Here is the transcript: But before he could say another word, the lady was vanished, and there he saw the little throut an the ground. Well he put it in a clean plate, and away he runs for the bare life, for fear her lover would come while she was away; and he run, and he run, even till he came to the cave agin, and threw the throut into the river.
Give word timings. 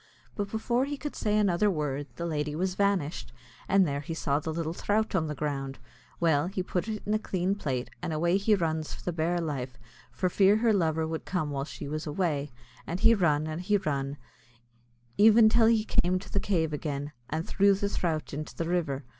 But 0.35 0.49
before 0.49 0.85
he 0.85 0.97
could 0.97 1.15
say 1.15 1.37
another 1.37 1.69
word, 1.69 2.07
the 2.15 2.25
lady 2.25 2.55
was 2.55 2.73
vanished, 2.73 3.31
and 3.69 3.87
there 3.87 3.99
he 3.99 4.15
saw 4.15 4.39
the 4.39 4.51
little 4.51 4.73
throut 4.73 5.13
an 5.13 5.27
the 5.27 5.35
ground. 5.35 5.77
Well 6.19 6.47
he 6.47 6.63
put 6.63 6.87
it 6.87 7.03
in 7.05 7.13
a 7.13 7.19
clean 7.19 7.53
plate, 7.53 7.91
and 8.01 8.11
away 8.11 8.37
he 8.37 8.55
runs 8.55 8.95
for 8.95 9.03
the 9.03 9.13
bare 9.13 9.39
life, 9.39 9.77
for 10.11 10.27
fear 10.27 10.57
her 10.57 10.73
lover 10.73 11.05
would 11.05 11.25
come 11.25 11.51
while 11.51 11.65
she 11.65 11.87
was 11.87 12.07
away; 12.07 12.49
and 12.87 13.01
he 13.01 13.13
run, 13.13 13.45
and 13.45 13.61
he 13.61 13.77
run, 13.77 14.17
even 15.19 15.49
till 15.49 15.67
he 15.67 15.85
came 15.85 16.17
to 16.17 16.33
the 16.33 16.39
cave 16.39 16.73
agin, 16.73 17.11
and 17.29 17.45
threw 17.47 17.75
the 17.75 17.87
throut 17.87 18.33
into 18.33 18.55
the 18.55 18.67
river. 18.67 19.03